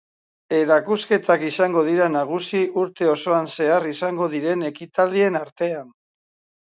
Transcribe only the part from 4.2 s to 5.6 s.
diren ekitaldien